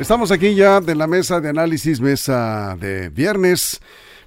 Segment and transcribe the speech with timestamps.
[0.00, 3.82] Estamos aquí ya de la mesa de análisis, mesa de viernes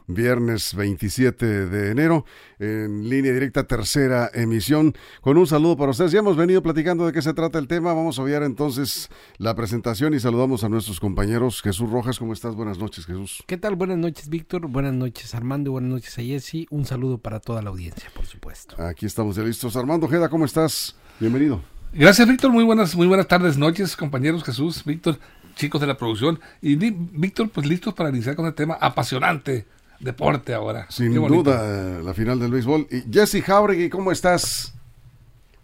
[0.05, 2.25] viernes 27 de enero,
[2.59, 6.11] en línea directa, tercera emisión, con un saludo para ustedes.
[6.11, 9.09] Ya hemos venido platicando de qué se trata el tema, vamos a obviar entonces
[9.39, 11.63] la presentación y saludamos a nuestros compañeros.
[11.63, 12.53] Jesús Rojas, ¿cómo estás?
[12.53, 13.43] Buenas noches, Jesús.
[13.47, 13.75] ¿Qué tal?
[13.75, 14.67] Buenas noches, Víctor.
[14.67, 15.71] Buenas noches, Armando.
[15.71, 16.67] Buenas noches a.
[16.69, 18.79] Un saludo para toda la audiencia, por supuesto.
[18.79, 19.75] Aquí estamos ya listos.
[19.75, 20.95] Armando Jeda, ¿cómo estás?
[21.19, 21.63] Bienvenido.
[21.93, 22.51] Gracias, Víctor.
[22.51, 25.19] Muy buenas, muy buenas tardes, noches, compañeros Jesús, Víctor,
[25.55, 26.39] chicos de la producción.
[26.61, 29.65] Y Víctor, pues listos para iniciar con el tema apasionante
[29.99, 30.85] deporte ahora.
[30.89, 32.87] Sin duda, la final del béisbol.
[32.91, 34.73] Y Jesse Jauregui, ¿cómo estás?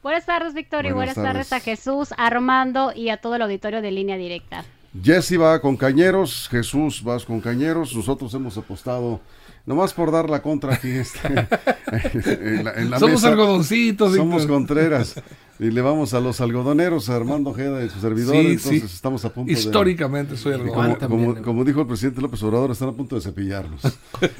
[0.02, 1.52] Buenas tardes, Víctor, y buenas tardes.
[1.52, 4.64] a Jesús, Armando y a todo el auditorio de línea directa.
[5.04, 9.20] Jesse va con Cañeros, Jesús vas con Cañeros, nosotros hemos apostado
[9.66, 11.28] nomás por dar la contra aquí este,
[11.92, 14.16] en, la, Somos algodoncitos.
[14.16, 15.22] Somos Contreras.
[15.60, 18.34] Y le vamos a los algodoneros, a Armando Ojeda y su servidor.
[18.34, 21.10] entonces estamos a punto Históricamente soy algodonero.
[21.10, 23.82] Como, como, dijo el presidente López Obrador, están a punto de cepillarnos.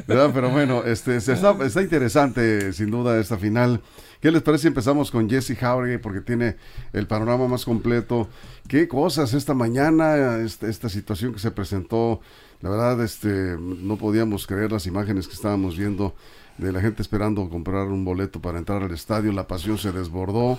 [0.08, 1.34] Pero bueno, este, está,
[1.66, 3.82] está, interesante sin duda esta final.
[4.22, 5.98] ¿Qué les parece si empezamos con Jesse Jauregui?
[5.98, 6.56] Porque tiene
[6.94, 8.30] el panorama más completo.
[8.70, 12.22] ¿Qué cosas esta mañana, esta, esta situación que se presentó?
[12.62, 16.16] La verdad, este, no podíamos creer las imágenes que estábamos viendo
[16.60, 19.32] de la gente esperando comprar un boleto para entrar al estadio.
[19.32, 20.58] La pasión se desbordó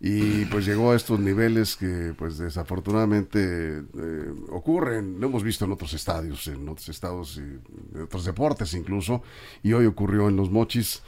[0.00, 5.72] y pues llegó a estos niveles que pues desafortunadamente eh, ocurren, lo hemos visto en
[5.72, 9.22] otros estadios, en otros estados y en otros deportes incluso,
[9.62, 11.02] y hoy ocurrió en los mochis.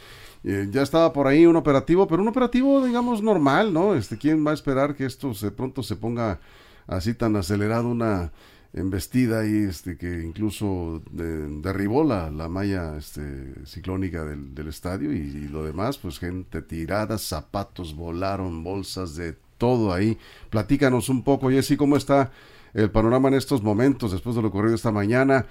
[0.45, 3.95] Eh, ya estaba por ahí un operativo, pero un operativo digamos normal, ¿no?
[3.95, 6.41] Este, ¿quién va a esperar que esto de pronto se ponga
[6.87, 8.33] así tan acelerado una
[8.75, 15.49] embestida y este que incluso derribó la, la malla este, ciclónica del, del estadio y,
[15.49, 20.19] lo demás, pues gente tirada, zapatos volaron, bolsas de todo ahí.
[20.51, 22.33] Platícanos un poco, Jessy, cómo está
[22.75, 25.47] el panorama en estos momentos después de lo ocurrido esta mañana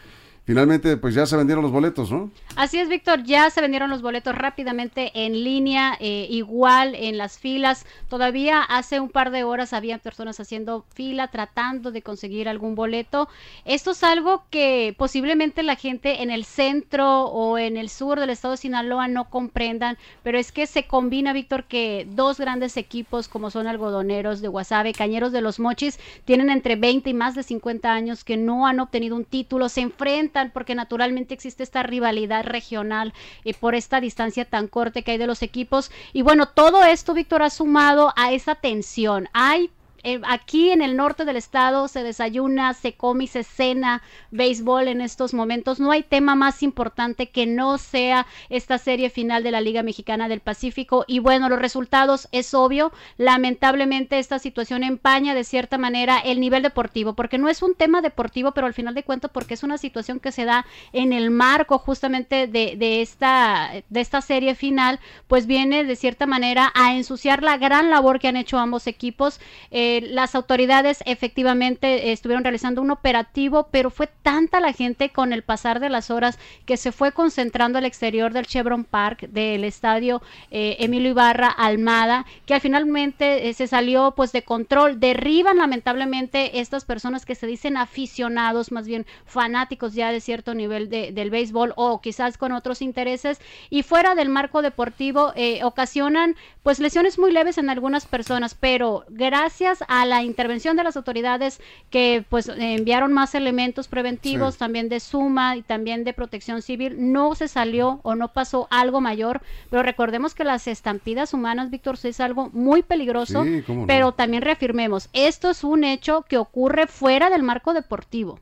[0.45, 2.31] finalmente pues ya se vendieron los boletos, ¿no?
[2.55, 7.37] Así es, Víctor, ya se vendieron los boletos rápidamente en línea, eh, igual en las
[7.37, 7.85] filas.
[8.09, 13.29] Todavía hace un par de horas había personas haciendo fila tratando de conseguir algún boleto.
[13.65, 18.31] Esto es algo que posiblemente la gente en el centro o en el sur del
[18.31, 23.27] estado de Sinaloa no comprendan, pero es que se combina, Víctor, que dos grandes equipos
[23.27, 27.43] como son algodoneros de Guasave, Cañeros de los Mochis, tienen entre 20 y más de
[27.43, 32.45] 50 años que no han obtenido un título, se enfrentan porque naturalmente existe esta rivalidad
[32.45, 35.91] regional y por esta distancia tan corta que hay de los equipos.
[36.13, 39.27] Y bueno, todo esto, Víctor, ha sumado a esa tensión.
[39.33, 39.69] Hay
[40.03, 44.01] eh, aquí en el norte del estado se desayuna, se come y se cena
[44.31, 45.79] béisbol en estos momentos.
[45.79, 50.27] No hay tema más importante que no sea esta serie final de la Liga Mexicana
[50.27, 51.05] del Pacífico.
[51.07, 52.91] Y bueno, los resultados es obvio.
[53.17, 58.01] Lamentablemente esta situación empaña de cierta manera el nivel deportivo, porque no es un tema
[58.01, 61.29] deportivo, pero al final de cuentas porque es una situación que se da en el
[61.29, 67.43] marco justamente de, esta, de esta serie final, pues viene de cierta manera a ensuciar
[67.43, 69.39] la gran labor que han hecho ambos equipos.
[69.69, 75.43] Eh, las autoridades efectivamente estuvieron realizando un operativo, pero fue tanta la gente con el
[75.43, 80.21] pasar de las horas que se fue concentrando al exterior del Chevron Park, del estadio
[80.51, 84.99] eh, Emilio Ibarra Almada, que al finalmente eh, se salió pues de control.
[84.99, 90.89] Derriban lamentablemente estas personas que se dicen aficionados, más bien fanáticos ya de cierto nivel
[90.89, 96.79] del béisbol o quizás con otros intereses y fuera del marco deportivo eh, ocasionan pues
[96.79, 102.25] lesiones muy leves en algunas personas, pero gracias a la intervención de las autoridades que
[102.29, 107.47] pues enviaron más elementos preventivos, también de suma y también de protección civil, no se
[107.47, 112.49] salió o no pasó algo mayor, pero recordemos que las estampidas humanas, Víctor, es algo
[112.53, 113.45] muy peligroso,
[113.87, 118.39] pero también reafirmemos, esto es un hecho que ocurre fuera del marco deportivo.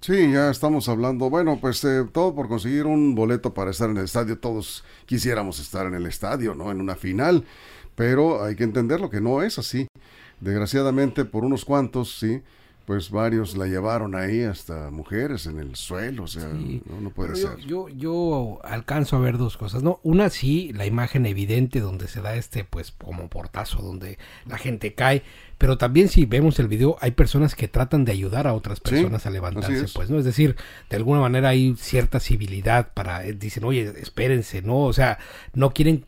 [0.00, 3.96] Sí, ya estamos hablando, bueno, pues eh, todo por conseguir un boleto para estar en
[3.96, 6.70] el estadio, todos quisiéramos estar en el estadio, ¿no?
[6.70, 7.46] En una final,
[7.94, 9.86] pero hay que entender lo que no es así
[10.40, 12.42] desgraciadamente por unos cuantos, sí,
[12.86, 17.32] pues varios la llevaron ahí hasta mujeres en el suelo, o sea, no, no, puede
[17.32, 17.58] Pero ser.
[17.60, 20.00] Yo, yo, yo alcanzo a ver dos cosas, ¿no?
[20.02, 24.92] Una sí, la imagen evidente donde se da este, pues, como portazo, donde la gente
[24.92, 25.22] cae,
[25.56, 28.90] pero también si vemos el video, hay personas que tratan de ayudar a otras Sí,
[28.90, 29.92] personas a levantarse, es.
[29.94, 30.18] pues, ¿no?
[30.18, 30.54] Es decir,
[30.90, 34.80] de alguna manera hay cierta civilidad para, eh, dicen, oye, espérense, ¿no?
[34.80, 35.18] O sea,
[35.54, 36.04] no quieren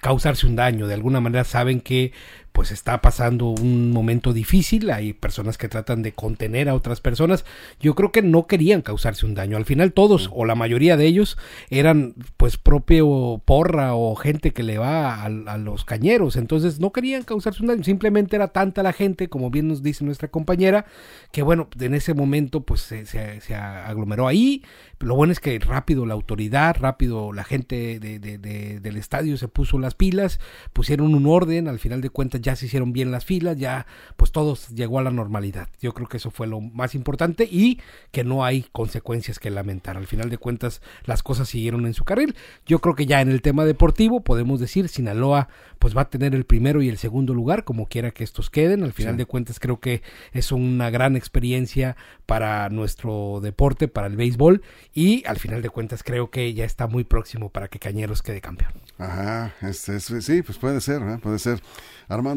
[0.00, 2.12] causarse un daño, de alguna manera saben que
[2.52, 7.44] pues está pasando un momento difícil, hay personas que tratan de contener a otras personas,
[7.80, 11.06] yo creo que no querían causarse un daño, al final todos o la mayoría de
[11.06, 11.38] ellos
[11.70, 16.92] eran pues propio porra o gente que le va a, a los cañeros, entonces no
[16.92, 20.86] querían causarse un daño, simplemente era tanta la gente, como bien nos dice nuestra compañera,
[21.32, 24.62] que bueno, en ese momento pues se, se- se aglomeró ahí,
[24.98, 29.36] lo bueno es que rápido la autoridad, rápido la gente de- de- de- del estadio
[29.36, 30.40] se puso las pilas,
[30.72, 34.32] pusieron un orden, al final de cuentas ya se hicieron bien las filas, ya pues
[34.32, 35.68] todo llegó a la normalidad.
[35.80, 37.80] Yo creo que eso fue lo más importante y
[38.12, 39.96] que no hay consecuencias que lamentar.
[39.96, 42.34] Al final de cuentas las cosas siguieron en su carril.
[42.66, 45.48] Yo creo que ya en el tema deportivo podemos decir Sinaloa
[45.78, 48.82] pues va a tener el primero y el segundo lugar como quiera que estos queden.
[48.84, 50.02] Al final de cuentas creo que
[50.32, 51.96] es una gran experiencia
[52.26, 54.62] para nuestro deporte, para el béisbol
[54.94, 58.40] y al final de cuentas creo que ya está muy próximo para que Cañeros quede
[58.40, 58.72] campeón.
[58.98, 61.18] Ajá, este, es- sí, pues puede ser, ¿eh?
[61.22, 61.62] puede ser.
[62.08, 62.29] Armando.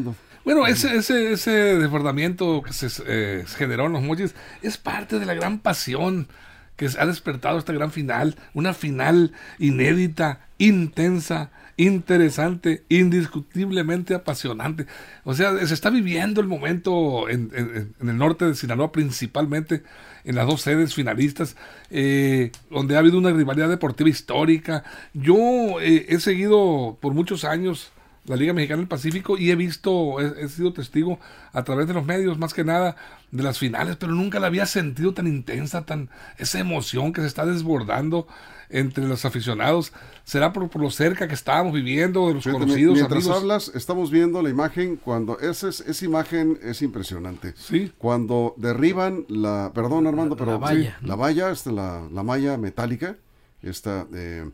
[0.44, 5.18] Bueno, ese, ese, ese desbordamiento que se, eh, se generó en los mochis es parte
[5.18, 6.28] de la gran pasión
[6.76, 8.36] que ha despertado esta gran final.
[8.52, 14.86] Una final inédita, intensa, interesante, indiscutiblemente apasionante.
[15.24, 19.82] O sea, se está viviendo el momento en, en- en el norte de Sinaloa, principalmente
[20.24, 21.56] en las dos sedes finalistas,
[21.90, 24.84] eh, donde ha habido una rivalidad deportiva histórica.
[25.14, 27.92] Yo eh, he seguido por muchos años
[28.26, 31.18] la Liga Mexicana del Pacífico y he visto, he, he sido testigo
[31.52, 32.96] a través de los medios, más que nada,
[33.30, 37.26] de las finales, pero nunca la había sentido tan intensa, tan esa emoción que se
[37.26, 38.26] está desbordando
[38.70, 39.92] entre los aficionados.
[40.24, 43.36] ¿Será por, por lo cerca que estábamos viviendo, de los Fíjate, conocidos mientras amigos?
[43.42, 47.52] hablas, estamos viendo la imagen cuando esa, es- esa imagen es impresionante.
[47.56, 47.92] Sí.
[47.98, 52.56] Cuando derriban la, perdón Armando, pero la valla, sí, la valla, esta, la, la malla
[52.56, 53.16] metálica,
[53.62, 54.48] esta, eh,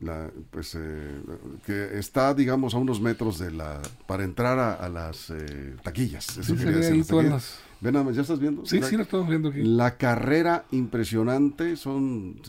[0.00, 1.20] la, pues, eh,
[1.66, 6.28] que está, digamos, a unos metros de la, para entrar a, a las eh, taquillas.
[6.38, 7.42] Eso Sí, quería se ve decir, ahí las todas taquillas.
[7.60, 8.66] las- Ve nada más, ¿ya estás viendo?
[8.66, 9.62] Sí, La- sí, lo estamos viendo aquí.
[9.62, 12.40] La carrera impresionante, son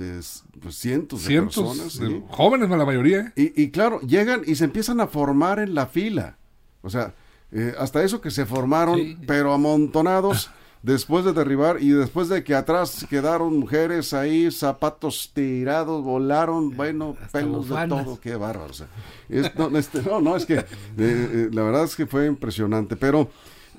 [0.62, 2.00] pues, cientos, de personas.
[2.00, 2.24] de ¿sí?
[2.30, 3.32] jóvenes, la mayoría.
[3.36, 6.38] Y, y claro, llegan y se empiezan a formar en la fila.
[6.82, 7.14] O sea,
[7.52, 9.18] eh, hasta eso que se formaron, Sí.
[9.28, 10.50] pero amontonados
[10.82, 17.16] después de derribar y después de que atrás quedaron mujeres ahí, zapatos tirados, volaron, bueno,
[17.22, 18.72] Hasta pelos de todo, qué bárbaro.
[18.72, 18.88] o sea,
[19.28, 20.66] es- no, este, no, no, es que eh,
[20.98, 23.30] eh, la verdad es que fue impresionante, pero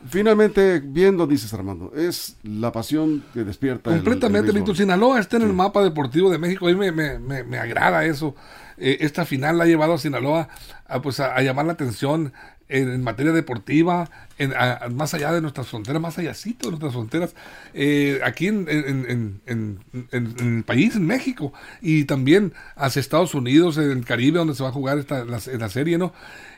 [0.08, 3.90] finalmente, viendo, dices Armando, es la pasión que despierta.
[3.90, 4.60] el- el Completamente, béisbol.
[4.60, 4.76] Víctor.
[4.76, 6.66] Sinaloa está en el mapa deportivo de México.
[6.66, 8.34] A mí me, me, me, me agrada eso.
[8.78, 10.48] Eh, esta final la ha llevado a Sinaloa
[10.88, 12.32] a, pues, a, a llamar la atención
[12.70, 14.08] en, materia deportiva,
[14.38, 14.52] en,
[14.94, 17.34] más allá de nuestras fronteras, más allácito de nuestras fronteras,
[17.74, 19.40] eh, aquí en
[20.12, 21.52] el país, en México,
[21.82, 25.40] y también hacia Estados Unidos, en el Caribe, donde se va a jugar esta, la,
[25.58, 26.12] la serie, ¿no?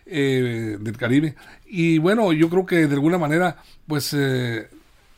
[0.07, 1.35] Eh, del Caribe.
[1.67, 3.57] Y bueno, yo creo que de alguna manera,
[3.87, 4.15] pues...
[4.15, 4.69] eh,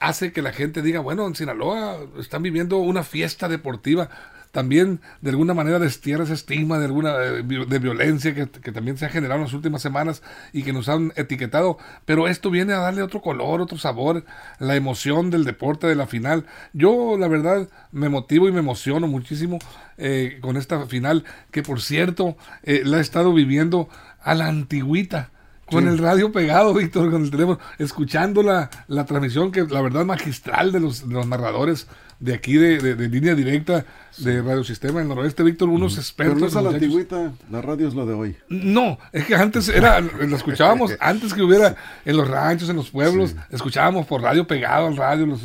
[0.00, 4.11] hace que la gente diga, bueno, en Sinaloa están viviendo una fiesta deportiva.
[4.54, 8.96] También, de alguna manera, destierra ese estigma de alguna eh, de violencia que, que también
[8.96, 10.22] se ha generado en las últimas semanas
[10.52, 11.76] y que nos han etiquetado.
[12.04, 14.24] Pero esto viene a darle otro color, otro sabor,
[14.60, 16.46] la emoción del deporte, de la final.
[16.72, 19.58] Yo, la verdad, me motivo y me emociono muchísimo
[19.98, 23.88] eh, con esta final, que por cierto, eh, la he estado viviendo
[24.22, 25.31] a la antigüita.
[25.67, 30.05] Con el radio pegado, Víctor, con el teléfono, escuchando la, la transmisión que la verdad
[30.05, 31.88] magistral de los, de los narradores
[32.20, 33.84] de aquí de, de- de línea directa
[34.18, 36.34] de Radio Sistema del Noroeste, Víctor, unos expertos.
[36.34, 36.84] Pero no es a la muchachos.
[36.84, 38.36] antigüita, la radio es lo de hoy.
[38.48, 42.90] No, es que antes era, lo escuchábamos antes que hubiera en los ranchos, en los
[42.90, 45.40] pueblos, escuchábamos por radio pegado al radio los,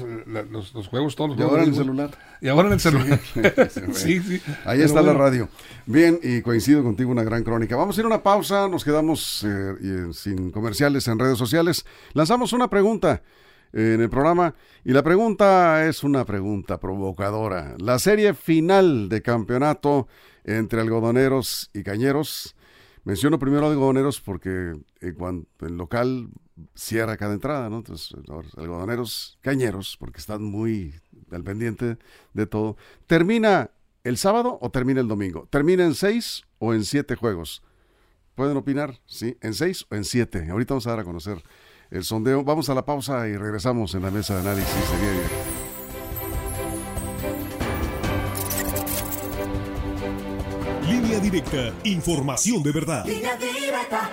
[0.52, 2.12] los, los juegos, todos los Y ahora en el celular.
[2.42, 3.20] Y ahora en el celular.
[3.94, 4.42] Sí, sí.
[4.66, 5.50] Ahí está la radio.
[5.88, 7.76] Bien, y coincido contigo, una gran crónica.
[7.76, 11.86] Vamos a ir a una pausa, nos quedamos eh, sin comerciales en redes sociales.
[12.14, 13.24] Lanzamos una pregunta
[13.74, 17.76] en el programa y la pregunta es una pregunta provocadora.
[17.80, 20.08] La serie final de campeonato
[20.44, 22.56] entre algodoneros y cañeros.
[23.04, 26.30] Menciono primero algodoneros porque eh, cuando el local
[26.76, 27.78] cierra cada entrada, ¿no?
[27.78, 28.14] Entonces,
[28.58, 30.94] algodoneros cañeros, porque están muy
[31.32, 31.98] al pendiente
[32.34, 32.78] de todo.
[33.08, 33.72] ¿Termina
[34.04, 35.48] el sábado o termina el domingo?
[35.50, 37.64] ¿Termina en seis o en siete juegos?
[38.36, 39.00] ¿Pueden opinar?
[39.06, 40.50] Sí, en seis o en siete.
[40.50, 41.44] Ahorita vamos a dar a conocer
[41.92, 42.44] el sondeo.
[42.44, 45.30] Vamos a la pausa y regresamos en la mesa de análisis de día
[50.88, 53.06] Línea directa, información de verdad.
[53.06, 54.10] Línea directa.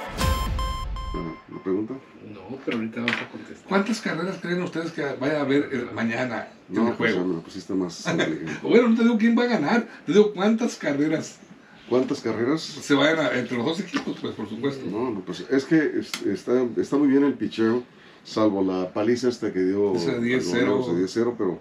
[1.50, 1.95] ¿La pregunta?
[2.33, 3.68] No, pero ahorita vamos a contestar.
[3.68, 7.23] ¿Cuántas carreras creen ustedes que vaya a haber eh, mañana en no, el juego?
[7.23, 8.04] Pues, me pusiste más.
[8.62, 11.38] bueno, no te digo quién va a ganar, te digo cuántas carreras.
[11.88, 12.62] ¿Cuántas carreras?
[12.62, 14.87] Se vayan a, entre los dos equipos, pues, por supuesto.
[14.90, 17.85] No, no, pues es que está, está muy bien el picheo
[18.26, 21.61] salvo la paliza esta que dio 10-0 pero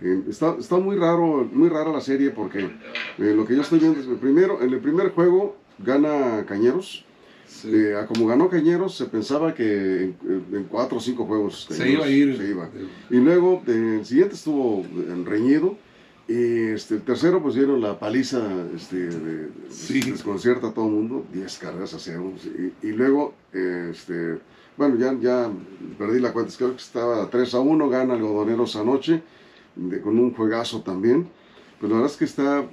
[0.00, 3.78] eh, está, está muy raro muy rara la serie porque eh, lo que yo estoy
[3.78, 7.04] viendo es primero en el primer juego gana Cañeros
[7.66, 12.08] eh, como ganó Cañeros se pensaba que en, cuatro o cinco juegos se iba a
[12.08, 12.56] ir
[13.10, 14.86] y luego el siguiente estuvo
[15.26, 15.76] reñido
[16.28, 18.42] este, el tercero pues dieron la paliza
[18.76, 19.48] este, de,
[20.04, 22.32] desconcierta a todo el mundo 10 carreras a cero
[22.82, 24.38] y, y luego este
[24.78, 25.50] bueno, ya, ya
[25.98, 29.22] perdí la cuenta, creo que estaba 3 a 1, gana Algodoneros anoche,
[30.04, 31.28] con un juegazo también.
[31.80, 32.64] Pero la verdad es que está,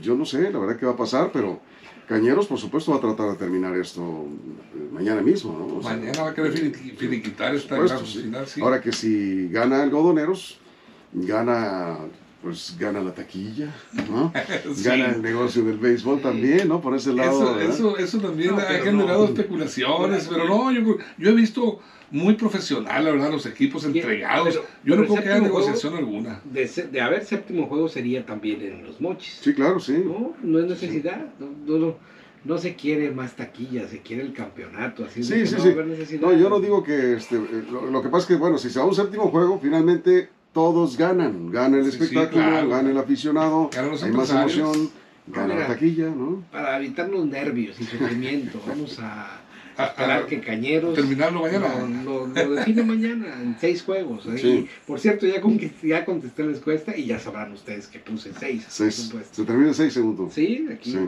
[0.00, 1.60] yo no sé, la verdad que va a pasar, pero
[2.08, 4.26] Cañeros, por supuesto, va a tratar de terminar esto
[4.74, 5.82] eh, mañana mismo, ¿no?
[5.82, 6.52] mañana va a querer
[6.96, 10.58] finiquitar esta gran final, Ahora que si gana Algodoneros,
[11.12, 11.98] gana
[12.42, 13.74] pues gana la taquilla,
[14.10, 14.32] ¿no?
[14.84, 16.80] Gana el negocio del béisbol también, ¿no?
[16.80, 17.60] Por ese lado.
[17.60, 21.80] Eso, eso, también ha generado especulaciones, pero no, yo, yo he visto
[22.10, 24.58] muy profesional, la verdad, los equipos entregados.
[24.84, 26.40] yo no creo que haya negociación alguna.
[26.44, 29.38] De, de, haber séptimo juego sería también en los mochis.
[29.42, 30.02] Sí, claro, sí.
[30.04, 31.26] No, no es necesidad.
[31.38, 31.96] No, no,
[32.44, 35.04] no, se quiere más taquilla, se quiere el campeonato.
[35.04, 36.18] Así sí, sí, sí.
[36.18, 37.14] No, yo no digo que.
[37.14, 39.28] Este, eh, lo, lo, que pasa es que, bueno, si se va a un séptimo
[39.28, 41.50] juego, finalmente todos ganan.
[41.50, 43.70] Gana el espectáculo, gana el aficionado,
[44.02, 44.90] hay más emoción,
[45.26, 46.42] gana la taquilla, ¿no?
[46.50, 49.40] Para evitar los nervios y sufrimiento, vamos a,
[49.78, 50.94] esperar que Cañeros...
[50.94, 51.68] Terminarlo mañana.
[52.04, 54.26] Lo, define mañana en seis juegos.
[54.26, 54.66] ¿eh?
[54.86, 58.66] por cierto, ya, con, ya contesté la encuesta y ya sabrán ustedes que puse seis.
[58.68, 59.10] seis.
[59.30, 60.34] Se termina en seis segundos.
[60.34, 60.98] Sí, aquí.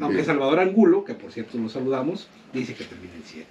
[0.00, 3.48] Aunque Salvador Angulo, que por cierto lo saludamos, dice que termina en siete.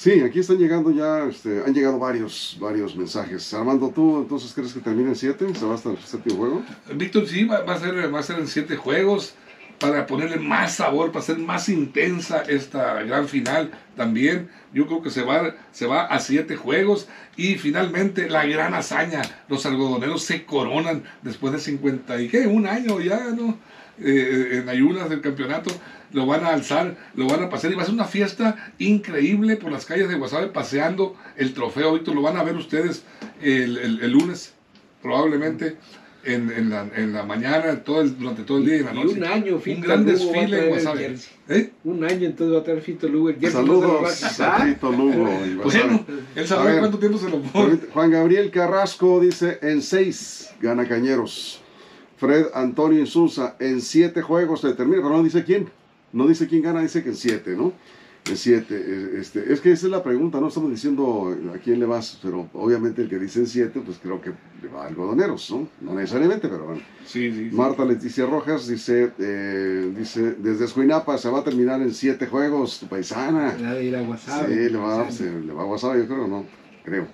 [0.00, 3.52] Sí, aquí están llegando ya, este, han llegado varios, varios mensajes.
[3.52, 5.54] Armando, ¿tú entonces crees que termine en siete?
[5.54, 6.62] ¿Se va hasta el séptimo juego?
[6.94, 9.34] Víctor, sí, va, a ser, va a ser en siete juegos
[9.78, 14.48] para ponerle más sabor, para hacer más intensa esta gran final también.
[14.72, 19.20] Yo creo que se va, se va a siete juegos y finalmente la gran hazaña,
[19.48, 23.58] los algodoneros se coronan después de 50 y qué, un año ya, ¿no?
[24.02, 25.70] Eh, en ayunas del campeonato
[26.12, 29.56] lo van a alzar, lo van a pasar y va a ser una fiesta increíble
[29.56, 31.90] por las calles de Guasave paseando el trofeo.
[31.90, 33.04] Ahorita lo van a ver ustedes
[33.40, 34.54] el, lunes,
[35.02, 35.76] probablemente.
[36.22, 39.14] En, en, la, en la mañana, todo el, durante todo el día y la noche.
[39.16, 41.16] un año, Fito Un gran desfile en Guasave.
[41.48, 41.70] ¿Eh?
[41.82, 43.32] Un año entonces va a tener Fito Lugo.
[43.50, 45.40] Saludos a Fito Lugo.
[45.64, 46.04] bueno,
[46.36, 47.78] él sabe cuánto tiempo se lo pone.
[47.94, 51.59] Juan Gabriel Carrasco dice, en seis gana Cañeros.
[52.20, 55.70] Fred Antonio Insulza, en siete juegos se termina, pero no dice quién.
[56.12, 57.72] No dice quién gana, dice que en siete, ¿no?
[58.28, 59.18] En siete.
[59.18, 62.50] Este, es que esa es la pregunta, no estamos diciendo a quién le vas, pero
[62.52, 65.66] obviamente el que dice en siete, pues creo que le va a algodoneros, ¿no?
[65.80, 66.82] No necesariamente, pero bueno.
[67.06, 71.94] Sí, sí, Marta Leticia Rojas dice, eh, dice, desde Escuinapa se va a terminar en
[71.94, 73.54] siete juegos, tu paisana.
[73.54, 74.46] Le ir a WhatsApp.
[74.46, 76.44] Sí, le va, le va a WhatsApp, yo creo, ¿no?
[76.84, 77.06] Creo.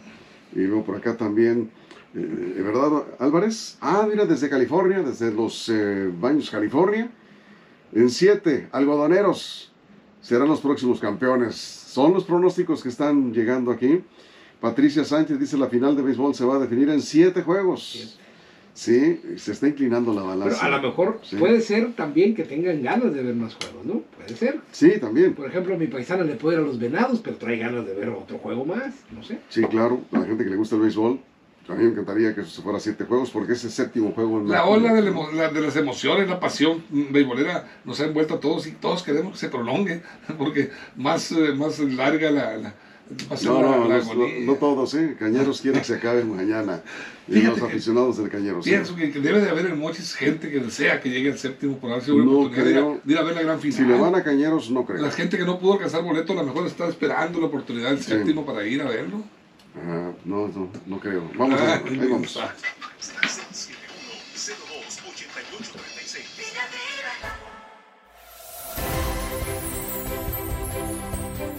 [0.53, 1.71] Y luego por acá también,
[2.17, 3.77] eh, ¿verdad, Álvarez?
[3.81, 7.11] Ah, mira, desde California, desde los eh, Baños, California.
[7.93, 9.71] En siete, algodoneros
[10.23, 11.57] serán los próximos campeones.
[11.57, 14.03] Son los pronósticos que están llegando aquí.
[14.61, 18.19] Patricia Sánchez dice la final de béisbol se va a definir en siete juegos.
[18.73, 20.59] Sí, se está inclinando la balanza.
[20.61, 24.01] Pero a lo mejor puede ser también que tengan ganas de ver más juegos, ¿no?
[24.17, 24.61] Puede ser.
[24.73, 25.35] Sí, también.
[25.35, 27.95] Por ejemplo, a mi paisana le puede ir a los venados, pero trae ganas de
[27.95, 29.39] ver otro juego más, no sé.
[29.49, 31.21] Sí, claro, a la gente que le gusta el béisbol
[31.69, 34.43] a mí me encantaría que se fuera siete juegos porque ese séptimo juego...
[34.45, 38.73] La, ola de, de, las emociones, la pasión beisbolera nos ha envuelto a todos y
[38.73, 40.03] todos queremos que se prolongue
[40.39, 42.57] porque más, eh, más larga la...
[42.57, 42.75] la
[43.45, 45.15] no, no, no, no, todos, ¿eh?
[45.17, 46.83] Cañeros quieren que se acabe mañana.
[47.29, 48.65] Y los aficionados del Cañeros.
[48.65, 51.91] Pienso que, debe de haber en Mochis gente que desea que llegue al séptimo por
[51.91, 53.77] haber una oportunidad de, ir a ver la gran final.
[53.77, 55.03] Si le van a Cañeros, no creo.
[55.03, 58.01] La gente que no pudo alcanzar boleto a lo mejor está esperando la oportunidad del
[58.01, 59.25] séptimo para ir a verlo.
[59.79, 61.31] Ah, no, no, no creo.
[61.37, 62.39] Vamos a ver, ahí vamos.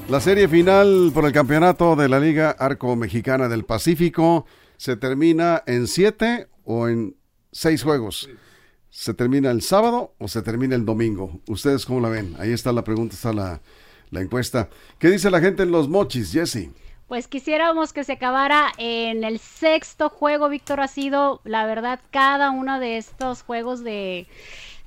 [0.10, 4.46] La serie final por el campeonato de la Liga Arco Mexicana del Pacífico
[4.78, 7.18] se termina en siete o en
[7.52, 8.30] seis juegos.
[8.90, 11.42] ¿Se termina el sábado o se termina el domingo?
[11.48, 12.36] ¿Ustedes cómo la ven?
[12.40, 13.62] Ahí está la pregunta, está la,
[14.10, 14.70] la encuesta.
[14.98, 16.70] ¿Qué dice la gente en los mochis, Jesse?
[17.08, 20.82] Pues quisiéramos que se acabara en el sexto juego, Víctor.
[20.82, 24.28] Ha sido, la verdad, cada uno de estos juegos de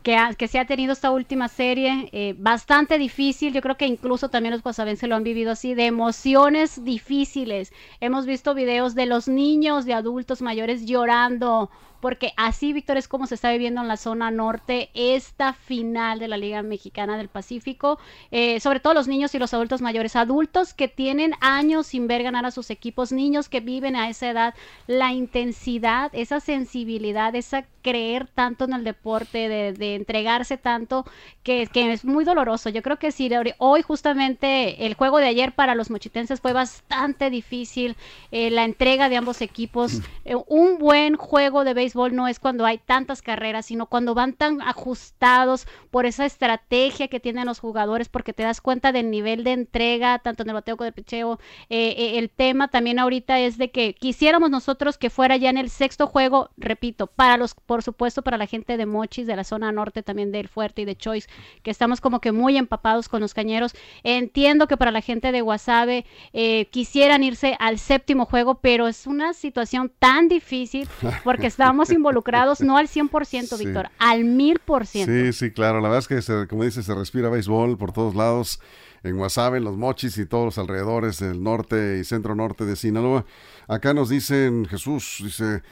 [0.03, 3.53] que, que se ha tenido esta última serie, eh, bastante difícil.
[3.53, 7.73] Yo creo que incluso también los guasavenses lo han vivido así, de emociones difíciles.
[8.01, 13.27] Hemos visto videos de los niños, de adultos mayores llorando porque así, Víctor, es como
[13.27, 17.99] se está viviendo en la zona norte esta final de la Liga Mexicana del Pacífico,
[18.31, 22.23] eh, sobre todo los niños y los adultos mayores, adultos que tienen años sin ver
[22.23, 24.55] ganar a sus equipos, niños que viven a esa edad,
[24.87, 31.05] la intensidad, esa sensibilidad, esa creer tanto en el deporte, de, entregarse tanto,
[31.43, 32.69] que, que, es muy doloroso.
[32.71, 37.31] Yo creo que si hoy justamente el juego de ayer para los mochitenses fue bastante
[37.31, 37.97] difícil,
[38.31, 42.67] eh, la entrega de ambos equipos, eh, un buen juego de béisbol no es cuando
[42.67, 48.09] hay tantas carreras, sino cuando van tan ajustados por esa estrategia que tienen los jugadores,
[48.09, 51.39] porque te das cuenta del nivel de entrega, tanto en el bateo como de picheo.
[51.69, 55.59] Eh, eh, el tema también ahorita es de que quisiéramos nosotros que fuera ya en
[55.59, 59.45] el sexto juego, repito, para los, por supuesto, para la gente de Mochis, de la
[59.45, 61.29] zona norte también del Fuerte y de Choice,
[61.63, 63.73] que estamos como que muy empapados con los cañeros.
[64.03, 69.07] Entiendo que para la gente de Guasave eh, quisieran irse al séptimo juego, pero es
[69.07, 70.89] una situación tan difícil
[71.25, 75.07] porque estamos involucrados no al 100%, Víctor, al 1000%.
[75.07, 75.81] Sí, sí, claro.
[75.81, 78.61] La verdad es que, como dice, se respira béisbol por todos lados.
[79.03, 82.77] En Guasave, en los Mochis y todos los alrededores del norte y centro norte de
[82.77, 83.25] Sinaloa.
[83.67, 85.63] Acá nos dicen, Jesús, dice,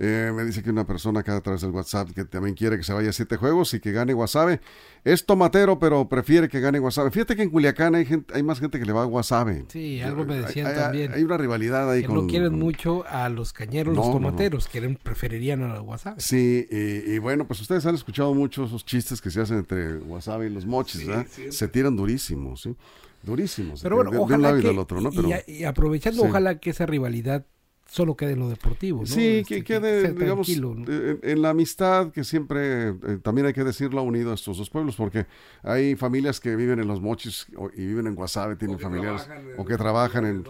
[0.00, 2.84] eh, me dice que una persona acá a través del WhatsApp que también quiere que
[2.84, 4.60] se vaya a siete juegos y que gane Guasave.
[5.02, 7.10] Es tomatero, pero prefiere que gane Guasave.
[7.10, 9.64] Fíjate que en Culiacán hay, gente, hay más gente que le va a Guasave.
[9.68, 11.12] Sí, algo me decían también.
[11.12, 12.02] Hay una rivalidad ahí.
[12.02, 16.20] Que no quieren mucho a los cañeros, los tomateros, quieren, preferirían a Guasave.
[16.20, 20.46] Sí, y, bueno, pues ustedes han escuchado mucho esos chistes que se hacen entre Guasave
[20.46, 21.26] y los mochis, ¿verdad?
[21.50, 22.76] Se tiran durísimos, ¿sí?
[23.22, 23.82] Durísimos.
[23.82, 27.44] Pero bueno, ojalá que, y, aprovechando, ojalá que esa rivalidad
[27.88, 29.00] solo quede en lo deportivo.
[29.00, 29.06] ¿no?
[29.06, 34.02] Sí, que este, quede, digamos, en, la amistad, que siempre, eh, también hay que decirlo,
[34.02, 35.26] unido a estos dos pueblos, porque
[35.62, 39.26] hay familias que viven en los mochis y viven en Guasave, tienen familiares,
[39.56, 40.44] o que trabajan en,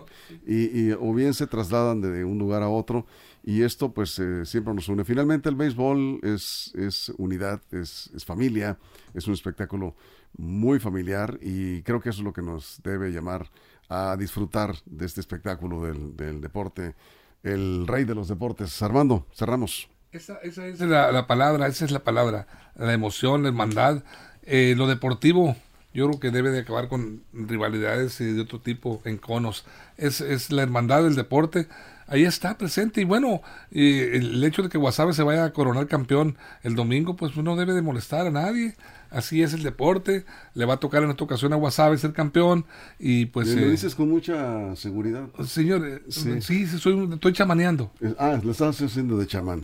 [0.47, 3.07] y, o bien se trasladan de un lugar a otro,
[3.45, 5.05] y esto pues eh, siempre nos une.
[5.05, 8.79] Finalmente el béisbol es, es unidad, es, es familia,
[9.15, 9.95] es un espectáculo
[10.37, 13.49] muy familiar, y creo que eso es lo que nos debe llamar
[13.89, 16.95] a disfrutar de este espectáculo del, del deporte
[17.43, 18.81] el rey de los deportes.
[18.83, 19.89] Armando, cerramos.
[20.13, 22.47] Esa, esa es la, palabra, esa es la palabra,
[22.77, 24.03] la emoción, la hermandad,
[24.43, 25.57] eh, lo deportivo.
[25.93, 29.65] Yo creo que debe de acabar con rivalidades de otro tipo en conos.
[29.97, 31.69] Es, es la hermandad del deporte.
[32.07, 33.01] Ahí está presente.
[33.01, 37.37] Y bueno, el hecho de que Guasave se vaya a coronar campeón el domingo, pues
[37.37, 38.77] no debe de molestar a nadie
[39.11, 42.65] así es el deporte, le va a tocar en esta ocasión a Guasave ser campeón
[42.99, 43.49] y pues...
[43.55, 45.29] lo eh, dices con mucha seguridad.
[45.47, 47.91] Señor, eh, sí, soy, estoy chamaneando.
[48.19, 49.63] Ah, lo estás haciendo de chamán.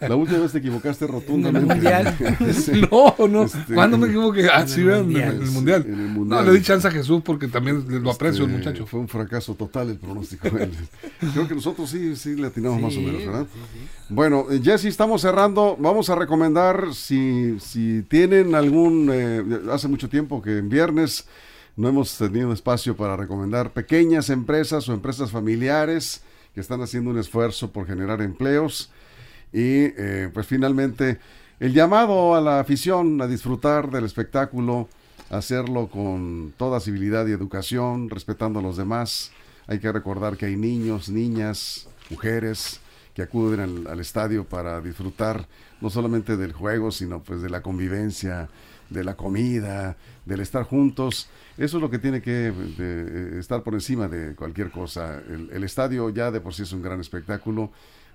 [0.00, 1.74] La última vez te equivocaste rotundamente.
[1.74, 2.16] mundial?
[2.92, 4.48] No, no, este, ¿cuándo me equivoqué?
[4.48, 5.84] Ah, sí, en, el mundial.
[5.86, 6.44] En el mundial.
[6.44, 8.86] No, le di chance a Jesús porque también lo aprecio el este, muchacho.
[8.86, 10.48] Fue un fracaso total el pronóstico.
[10.48, 13.46] Creo que nosotros sí, sí le atinamos más o menos, ¿verdad?
[14.08, 15.76] Bueno, eh, Jesse, estamos cerrando.
[15.78, 21.26] Vamos a recomendar si, si tienen algún eh, hace mucho tiempo que en viernes
[21.76, 26.22] no hemos tenido espacio para recomendar pequeñas empresas o empresas familiares
[26.54, 28.90] que están haciendo un esfuerzo por generar empleos.
[29.52, 31.18] Y eh, pues finalmente
[31.60, 34.88] el llamado a la afición a disfrutar del espectáculo,
[35.30, 39.30] hacerlo con toda civilidad y educación, respetando a los demás.
[39.66, 42.80] Hay que recordar que hay niños, niñas, mujeres
[43.14, 45.46] que acuden al, al estadio para disfrutar
[45.80, 48.48] no solamente del juego, sino pues de la convivencia,
[48.92, 51.28] de la comida, del estar juntos.
[51.56, 52.52] Eso es lo que tiene que
[53.38, 55.20] estar por encima de cualquier cosa.
[55.28, 57.70] El, estadio ya de por sí es un gran espectáculo,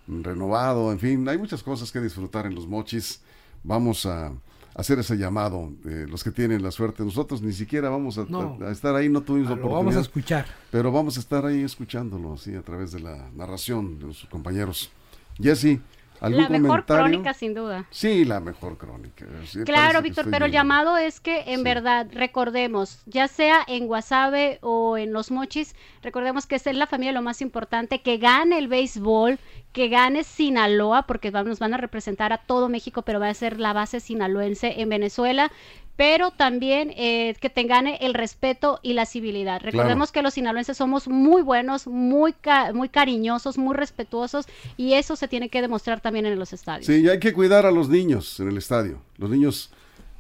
[0.08, 3.22] renovado, en fin, hay muchas cosas que disfrutar en los mochis.
[3.64, 4.32] Vamos a
[4.78, 7.04] hacer ese llamado, los que tienen la suerte.
[7.04, 8.26] Nosotros ni siquiera vamos a,
[8.72, 9.78] estar ahí, no tuvimos oportunidad.
[9.78, 10.46] vamos a escuchar.
[10.72, 14.92] Pero vamos a estar ahí escuchándolo, sí, a través de la narración de nuestros compañeros.
[15.40, 15.80] Jesse,
[16.22, 17.86] la mejor crónica, sin duda.
[17.90, 19.26] Sí, la mejor crónica.
[19.66, 24.98] claro, Víctor, pero el llamado es que en verdad recordemos, ya sea en Guasave o
[24.98, 29.40] en Los Mochis, recordemos que es la familia lo más importante, que gane el béisbol,
[29.72, 33.60] que gane Sinaloa, porque nos van a representar a todo México, pero va a ser
[33.60, 35.52] la base sinaloense en Venezuela
[35.98, 39.62] pero también eh, que tengan el respeto y la civilidad.
[39.62, 42.36] Recordemos que los sinaloenses somos muy buenos, muy,
[42.74, 44.46] muy cariñosos, muy respetuosos
[44.78, 46.86] y eso se tiene que demostrar también en los estadios.
[46.86, 49.02] Sí, y hay que cuidar a los niños en el estadio.
[49.18, 49.72] Los niños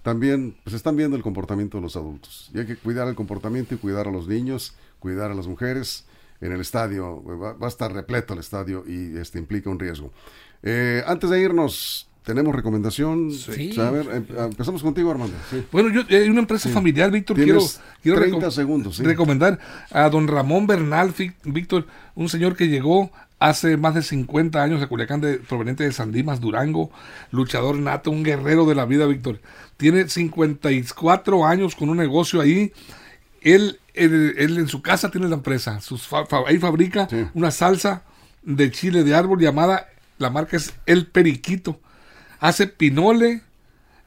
[0.01, 3.75] también pues están viendo el comportamiento de los adultos y hay que cuidar el comportamiento
[3.75, 6.05] y cuidar a los niños, cuidar a las mujeres.
[6.39, 10.11] en el estadio, va, va a estar repleto el estadio y este implica un riesgo.
[10.63, 13.31] Eh, antes de irnos, tenemos recomendación.
[13.31, 13.73] Sí.
[13.79, 15.35] A ver, em- empezamos contigo, Armando.
[15.49, 15.63] Sí.
[15.71, 19.03] Bueno, yo, hay una empresa familiar, Víctor, quiero, Tienes quiero 30 recom- segundos, sí.
[19.03, 19.57] recomendar
[19.91, 21.13] a don Ramón Bernal,
[21.45, 23.09] Víctor, un señor que llegó
[23.39, 26.91] hace más de 50 años a Culiacán, de, proveniente de San Dimas, Durango,
[27.31, 29.39] luchador nato, un guerrero de la vida, Víctor.
[29.77, 32.73] Tiene 54 años con un negocio ahí.
[33.41, 35.79] Él, él, él en su casa tiene la empresa.
[35.81, 37.25] Sus fa- fa- ahí fabrica Sí.
[37.33, 38.03] una salsa
[38.43, 39.87] de chile de árbol llamada,
[40.17, 41.79] la marca es El Periquito.
[42.39, 43.41] Hace pinole,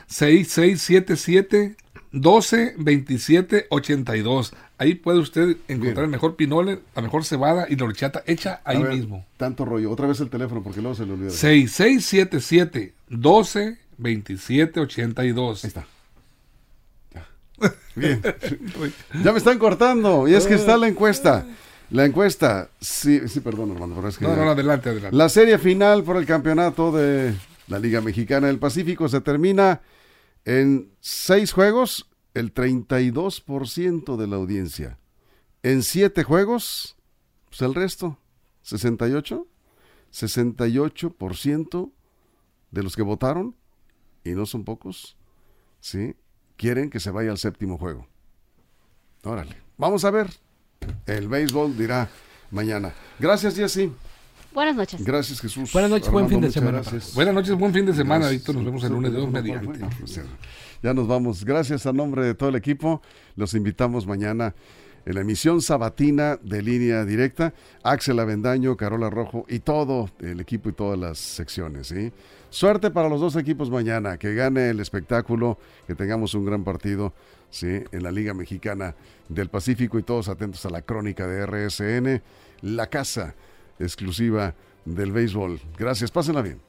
[0.07, 1.75] 6677
[2.13, 4.53] 12 27 82.
[4.81, 6.05] Ahí puede usted encontrar Bien.
[6.05, 9.23] el mejor pinole, la mejor cebada y la horchata hecha ahí ver, mismo.
[9.37, 9.91] Tanto rollo.
[9.91, 11.29] Otra vez el teléfono porque luego se le olvida.
[11.29, 15.63] 6677 12 27 82.
[15.63, 15.85] Ahí está.
[17.13, 17.27] Ya.
[17.95, 18.23] Bien.
[19.23, 20.27] ya me están cortando.
[20.27, 21.45] Y es que está la encuesta.
[21.91, 22.71] La encuesta.
[22.79, 23.93] Sí, sí, perdón, hermano.
[23.97, 25.15] Pero es que No, no, no, adelante, adelante.
[25.15, 27.35] La serie final por el campeonato de
[27.67, 29.81] la Liga Mexicana del Pacífico se termina
[30.43, 34.97] en seis juegos, el 32% de la audiencia.
[35.63, 36.97] En siete juegos,
[37.49, 38.17] pues el resto,
[38.63, 39.47] 68,
[40.11, 41.91] 68%
[42.71, 43.55] de los que votaron,
[44.23, 45.17] y no son pocos,
[45.79, 46.15] ¿sí?
[46.57, 48.07] Quieren que se vaya al séptimo juego.
[49.23, 50.29] Órale, vamos a ver.
[51.05, 52.09] El béisbol dirá
[52.49, 52.93] mañana.
[53.19, 53.89] Gracias, Jesse.
[54.53, 55.03] Buenas noches.
[55.05, 55.71] Gracias, Jesús.
[55.71, 57.15] Buenas noches, buen fin de semana gracias.
[57.15, 58.27] Buenas noches, buen fin de semana.
[58.27, 58.55] Víctor.
[58.55, 59.79] Nos vemos el lunes de dos mediante.
[60.83, 61.45] Ya nos vamos.
[61.45, 63.01] Gracias a nombre de todo el equipo.
[63.35, 64.53] Los invitamos mañana
[65.05, 67.53] en la emisión sabatina de línea directa.
[67.81, 71.87] Axel Avendaño, Carola Rojo y todo el equipo y todas las secciones.
[71.87, 72.11] ¿sí?
[72.49, 74.17] Suerte para los dos equipos mañana.
[74.17, 77.13] Que gane el espectáculo, que tengamos un gran partido
[77.49, 77.83] ¿sí?
[77.89, 78.95] en la Liga Mexicana
[79.29, 82.21] del Pacífico y todos atentos a la crónica de RSN,
[82.63, 83.33] la casa
[83.81, 85.59] exclusiva del béisbol.
[85.77, 86.59] Gracias, pásenla bien.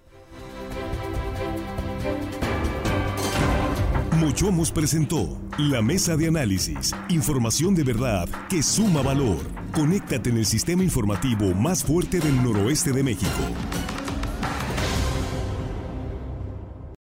[4.18, 6.94] Mochomos presentó la mesa de análisis.
[7.08, 9.40] Información de verdad que suma valor.
[9.74, 13.30] Conéctate en el sistema informativo más fuerte del noroeste de México.